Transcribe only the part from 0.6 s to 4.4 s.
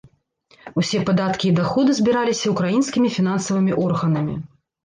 Усе падаткі і даходы збіраліся ўкраінскімі фінансавымі органамі.